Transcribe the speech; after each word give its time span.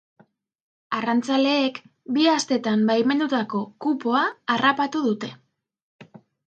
Arrantzaleek 0.99 1.77
bi 2.17 2.25
astetan 2.33 2.89
baimendutako 2.91 3.63
kupoa 3.87 4.27
harrapatu 4.57 5.09
dute. 5.11 5.33